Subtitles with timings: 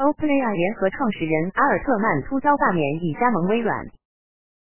[0.00, 3.84] OpenAI 联合创始人阿尔特曼突遭罢免，已加盟微软。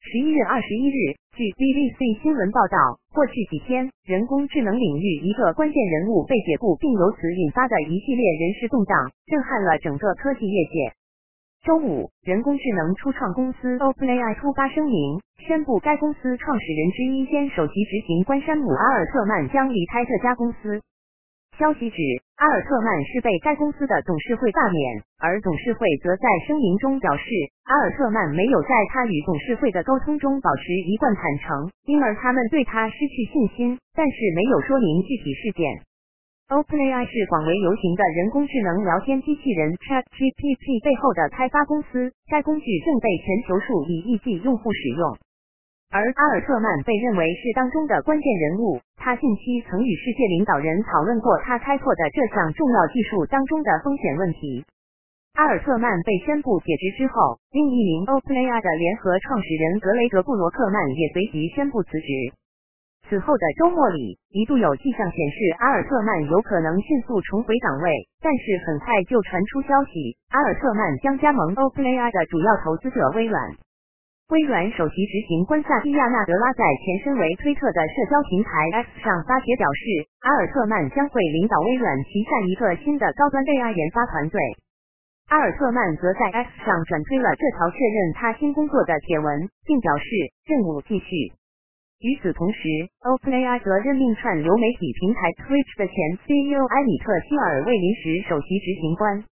[0.04, 8.92] 十一月二十一日，据 BBC 新闻报道，过去几天，人工智能领域一个关键人物被解雇，并由此引发的一系列人事动荡，
[9.32, 10.92] 震撼了整个科技业界。
[11.64, 20.84] 周五，人工智能初创公司 OpenAI 突发声明，宣布该公司创始人之一兼首席执行官山姆阿尔特曼将离开这家公司。
[21.60, 22.00] 消息指，
[22.40, 27.28] 阿尔特曼是被该公司的董事会罢免，而董事会则在声明中表示，
[27.68, 35.84] 阿尔特曼没有在他与董事会的沟通中保持一贯坦诚，因而他们对他失去信心，但是没有说明具体事件。
[36.48, 45.18] OpenAI 是广为流行的人工智能聊天机器人 ChatGPT 背后的开发公司，该工具正被全球数以亿计用户使用。
[45.92, 54.64] 而阿尔特曼被认为是当中的关键人物，他近期曾与世界领导人讨论过他开拓的这项重要技术当中的风险问题。
[55.34, 62.38] 阿尔特曼被宣布解职之后，另一名 OpenAI 的联合创始人格雷格布罗克曼也随即宣布辞职。
[63.10, 67.90] 此后的周末里，一度有迹象显示阿尔特曼有可能迅速重回岗位，
[68.22, 73.42] 但是很快就传出消息，阿尔特曼将加盟 OpenAI 的主要投资者微软。
[74.30, 84.38] 微软首席执行官萨蒂亚纳德拉在前身为推特的社交平台 X 上发帖表示，阿尔特曼将会领导微软旗下一个新的高端 AI 研发团队。
[85.34, 90.06] 阿尔特曼则在 X 上转推了这条确认他新工作的帖文，并表示
[90.46, 91.34] 任务继续。
[91.98, 92.70] 与此同时
[93.02, 95.98] ，OpenAI 则任命串流媒体平台 Twitch 的前
[96.30, 99.26] CEO 埃米特希尔为临时首席执行官。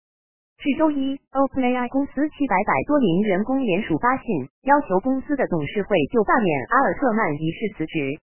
[0.57, 8.17] 至周一，OpenAI 公司七百百多名员工联署发信，要求公司的董事会就罢免阿尔特曼一事辞职。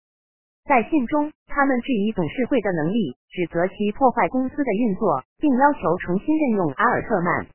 [0.67, 7.47] 在信中，他们质疑董事会的能力，指责其破坏公司的运作，并要求重新任用阿尔特曼。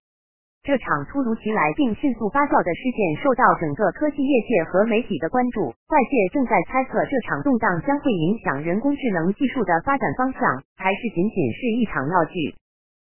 [0.63, 10.41] 这场突如其来并迅速发酵的事件受到整个科技业界和媒体的关注，外界正在猜测这场动荡将会影响人工智能技术的发展方向，
[10.75, 12.55] 还是仅仅是一场闹剧。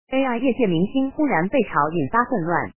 [0.07, 2.71] AI 业界明星忽然被炒，引发混乱。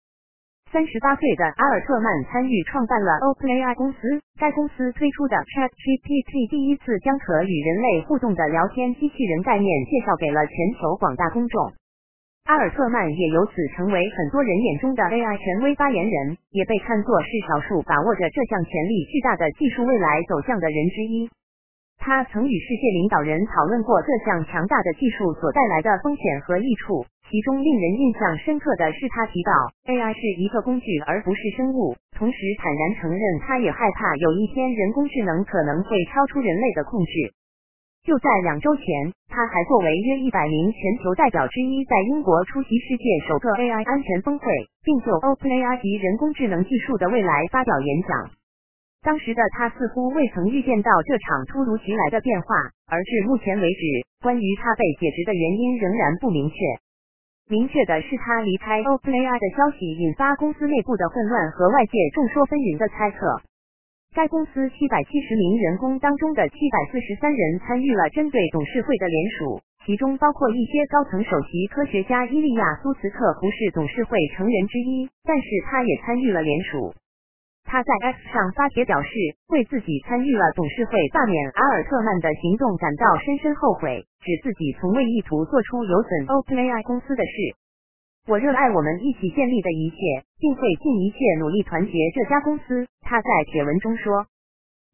[0.72, 4.00] 三十八岁的阿尔特曼参与创办了 OpenAI 公司，
[4.40, 11.76] 该公司推出的 ChatGPT 第一次将可与人类互动的聊天机器人概念介绍给了全球广大公众。
[12.48, 21.28] 阿尔特曼也由此成为很多人眼中的 AI 权威发言人，也被看作是少数把握着这项潜力巨大的技术未来走向的人之一。
[21.98, 29.52] 他曾与世界领导人讨论过这项强大的技术所带来的风险和益处，其中令人印象深刻的是他提到
[29.92, 37.12] AI 是一个工具而不是生物，同时坦然承认他也害怕有一天人工智能可能会超出人类的控制。
[38.08, 44.48] 就在两周前，他还作为约一百名全球代表之一，在英国出席世界首个 AI 安全峰会，
[44.86, 48.32] 并就 OpenAI 及人工智能技术的未来发表演讲。
[49.04, 52.56] 当时的他似乎未曾预见到这场突如其来的变化，
[52.88, 53.84] 而至目前为止，
[54.22, 56.56] 关于他被解职的原因仍然不明确。
[57.48, 63.18] 明确的是，他离开 OpenAI 的消息引发公司内部的混乱和外界众说纷纭的猜测。
[64.14, 76.92] 该公司七百七十名员工当中的七百四十三人参与了针对董事会的联署，其中包括一些高层首席科学家伊利亚苏茨克不是董事会成员之一，但是他也参与了联署。
[77.68, 79.12] 他在 X 上发帖表示，
[79.50, 87.60] 为自己参与了董事会罢免阿尔特曼的行动感到深深后悔，指自己从未意图做出有损 OpenAI 公司的事。
[88.26, 92.88] 我热爱我们一起建立的一切，并会尽一切努力团结这家公司。
[93.02, 94.26] 他在帖文中说，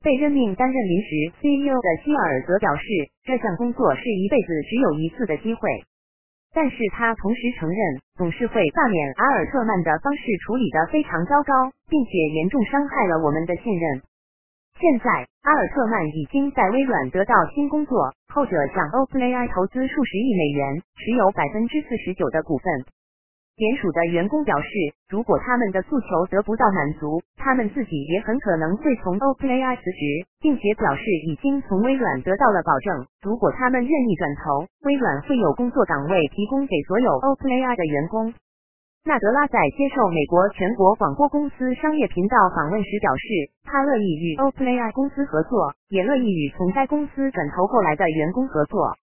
[0.01, 1.09] 被任命担任临时
[1.41, 2.85] CEO 的希尔则表示，
[3.23, 5.61] 这项工作是一辈子只有一次的机会。
[6.53, 7.80] 但是他同时承认，
[8.16, 14.02] 董事会罢免阿尔特曼的方式处理得非常糟糕，并且严重伤害了我们的信任。
[14.80, 22.66] 现在，阿尔特曼已经在微软得到新工作，后者向 OpenAI 投资数十亿美元，持有百分之四十九的股份。
[23.56, 24.68] 联署的员工表示，
[25.09, 38.34] 如果他们的诉求得不到满足，他们自己也很可能会从 OpenAI 辞职，并且表示已经从微软得到了保证，如果他们愿意转投，微软会有工作岗位提供给所有 OpenAI 的员工。
[39.05, 48.97] 纳德拉在接受美国全国广播公司商业频道访问时表示，他乐意与 OpenAI 公司合作，也乐意与从该公司转投过来的员工合作。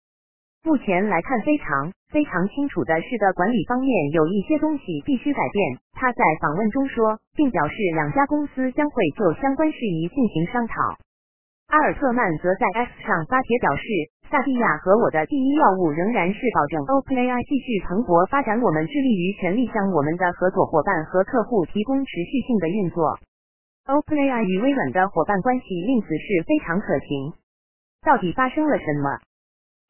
[0.64, 5.80] 目前来看，非常非常清楚的是，的管理方面有一些东西必须改变。
[5.94, 10.74] 他在访问中说，并表示两家公司将会就相关事宜进行商讨。
[11.68, 13.84] 阿尔特曼则在 X 上发帖表示
[14.30, 23.16] ：“萨蒂亚和我的第一要务仍然是保证 OpenAI 继续蓬勃发展，我们致力于全力向我们的合作伙伴和客户提供持续性的运作。
[23.88, 27.34] OpenAI 与微软的伙伴关系令此事非常可行。
[28.04, 29.22] 到底发生了什么？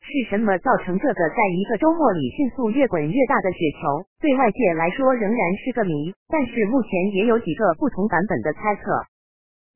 [0.01, 4.05] 是什么造成这个在一个周末里迅速越滚越大的雪球？
[4.19, 8.81] 对外界来说仍然是个谜，但是目前也有几个不同版本的猜测。”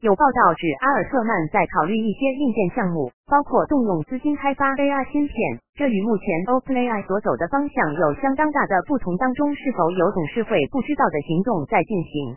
[0.03, 9.15] 有报道指，阿尔特曼在考虑一些硬件项目，包括动用资金开发 AR 芯片，这与目前 OpenAI 所走的方向有相当大的不同。
[9.15, 12.35] 当中是否有董事会不知道的行动在进行？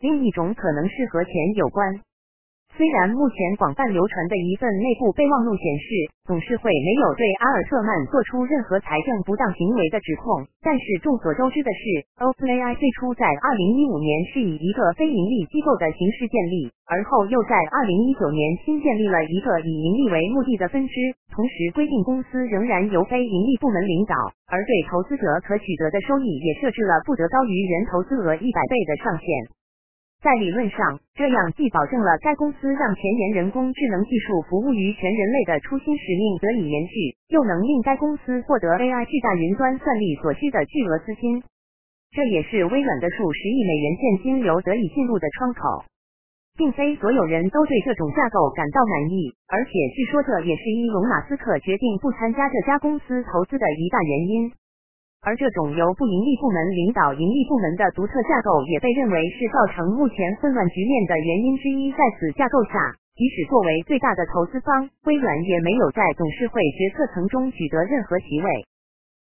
[0.00, 2.00] 另一种可能是和钱有关。
[2.76, 5.88] 虽然目前广泛流传的一份内部备忘录显示，
[6.28, 11.80] 董事会没有对阿尔特曼做出任何财政不当行为的指控，但是众所周知的是
[12.20, 24.12] ，OpenAI 最初在2015年是以一个非盈利机构的形式建立，而后又在2019年新建立了一个以盈利为目的的分支，同时规定公司仍然由非盈利部门领导，
[24.52, 29.26] 而对投资者可取得的收益也设置了不得高于原投资额一百倍的上限。
[30.26, 41.44] 在理论上，这样既保证了该公司让前沿人工智能技术服务于全人类的初心使命得以延续，又能令该公司获得 AI 巨大云端算力所需的巨额资金。
[42.10, 45.86] 这也是微软的数十亿美元现金流得以进入的窗口。
[46.58, 54.50] 并非所有人都对这种架构感到满意，而且据说这也是伊隆马斯克决定不参加这家公司投资的一大原因。
[55.22, 61.90] 而这种由不盈利部门领导盈利部门的独特架构，也被认为是造成目前混乱局面的原因之一。
[61.92, 68.66] 在此架构下，即使作为最大的投资方，微软也没有在董事会决策层中取得任何席位。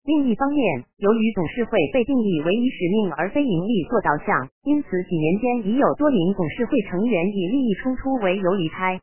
[0.03, 8.99] 另一方面，由于董事会被定义为以使命而非盈利做导向，因此几年间已有多名董事会成员以利益冲突为由离开。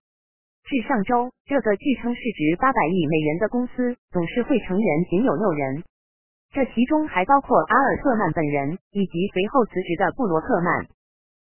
[0.64, 5.82] 至上周，这个据称市值八百亿美元的公司董事会成员仅有六人。
[6.52, 10.84] 这其中还包括阿尔特曼本人，以及随后辞职的布罗克曼。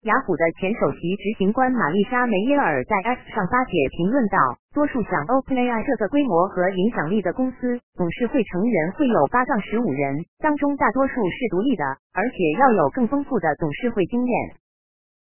[0.09, 11.85] 雅虎的前首席执行官玛丽莎梅耶尔在 X 上发帖评论道：“多数像 OpenAI 这个规模和影响力的公司，董事会成员会有八到十五人，当中大多数是独立的，
[12.17, 14.33] 而且要有更丰富的董事会经验。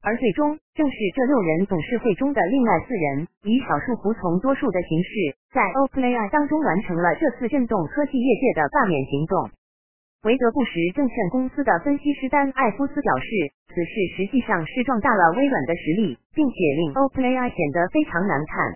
[0.04, 9.50] 而最终，正是这六人董事会中的另外四人，以少数服从多数的形式，在 OpenAI 当中完成了这次震动科技业界的罢免行动。”
[10.26, 13.30] 韦德布什证券公司的分析师丹艾夫斯表示，
[13.70, 18.74] 此事实际上是壮大了微软的实力，并且令 OpenAI 显得非常难看。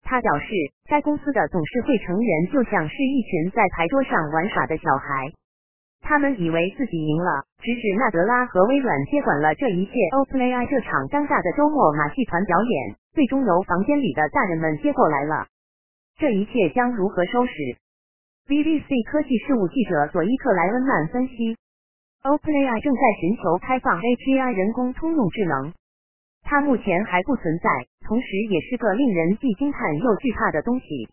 [0.00, 0.48] 他表示，
[0.88, 5.28] 该公司的董事会成员就像是一群在牌桌上玩耍的小孩，
[6.00, 9.92] 他们以为自己赢了，直至纳德拉和微软接管了这一切。
[10.16, 15.44] OpenAI 这场尴尬的周末马戏团表演，最终由房间里的大人们接过来了。
[16.16, 17.52] 这一切将如何收拾
[18.50, 21.54] ？BBC 科技事务记者佐伊特莱恩曼分析
[22.26, 25.70] ，OpenAI 正在寻求开放 AGI 人工通用智能，
[26.42, 27.70] 它目前还不存在，
[28.02, 31.06] 同时也是个令人既惊叹又惧怕的东西。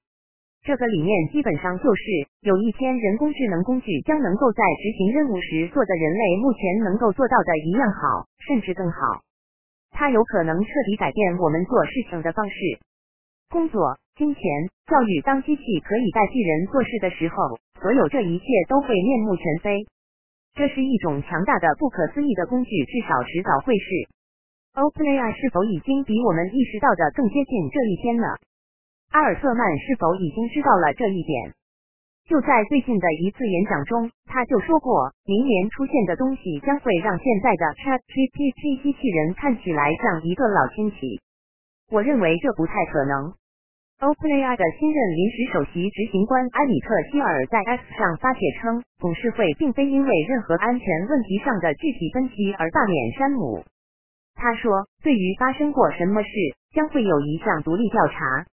[0.66, 2.02] 这个理念基本上就是，
[2.42, 9.22] 有一天人工智能工具将能够在执行任务时做的人类目前能够做到的一样好，甚至更好。
[9.94, 12.82] 它有可能彻底改变我们做事情的方式。
[13.50, 14.44] 工作、金钱、
[14.86, 19.86] 教育，当机器可以代替人做事的时候，所有这一切都会面目全非。
[20.54, 23.88] 这是一种强大的、不可思议的工具，至少迟早会是。
[24.76, 28.28] OpenAI 是否已经比我们意识到的更接近这一天呢？
[29.12, 31.54] 阿尔特曼是否已经知道了这一点？
[32.28, 41.22] 就在最近的一次演讲中，他就说过，明年出现的东西将会让现在的 ChatGPT 机器人看起来像一个老亲戚。
[41.90, 43.34] 我认为这不太可能。
[43.98, 53.64] OpenAI 的新任临时首席执行官埃里克希尔在 X 上发帖称，董事会并非因为任何安全问题上的具体分歧而罢免山姆。
[54.36, 56.30] 他说，对于发生过什么事，
[56.76, 58.46] 将会有一项独立调查。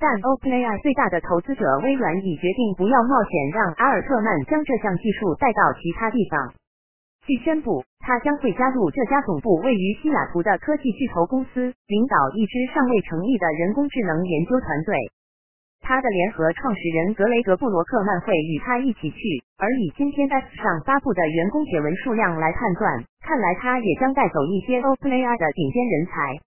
[0.00, 6.54] 但 OpenAI 最大的投资者微软已决定不要冒险让阿尔特曼将这项技术带到其他地方。
[7.22, 14.98] 据宣布，他将会加入这家总部位于西雅图的科技巨头公司，领导一支尚未成立的人工智能研究团队。
[15.82, 19.18] 他的联合创始人格雷格布罗克曼会与他一起去，
[19.56, 26.42] 而以今天 X 上发布的员工帖文数量来判断，看来他也将带走一些 OpenAI 的顶尖人才。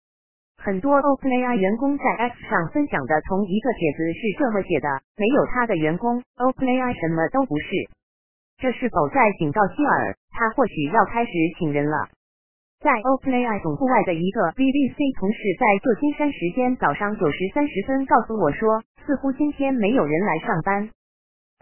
[0.64, 4.88] 很多 OpenAI 员工在 X 上分享的同一个帖子是这么写的：
[5.20, 7.92] 没有他的员工，OpenAI 什么都不是。
[8.62, 11.98] 这是否在警告希尔，他或许要开始请人了？
[12.78, 20.94] 在 OpenAI 总部外的一个 BBC 同事在旧金山时间早上九时三十分告诉我说，似乎今天没有人来上班。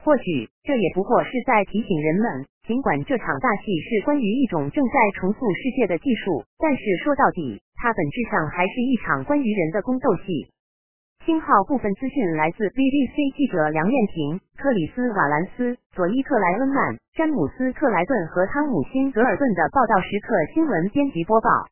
[0.04, 10.52] 或许这也不过是在提醒人们，尽管这场大戏是关于一种正在重塑世界的技术，但是说到底，它本质上还是一场关于人的宫斗戏。
[11.30, 20.02] 星号部分资讯来自 BBC 记者梁燕婷、克里斯·瓦兰斯、佐伊·克莱恩曼、詹姆斯·克莱顿和汤姆辛·格尔顿的报道。
[20.02, 21.70] 时刻新闻编辑播报。